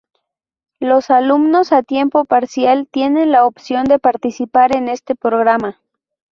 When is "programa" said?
5.13-5.79